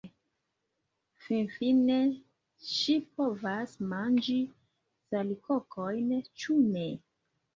Finfine, 1.25 1.97
ŝi 2.69 2.95
povas 3.19 3.75
manĝi 3.91 4.39
salikokojn, 5.11 6.09
ĉu 6.45 6.57
ne? 6.77 6.87